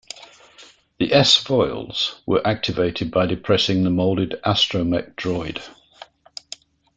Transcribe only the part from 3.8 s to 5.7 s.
the molded astromech droid.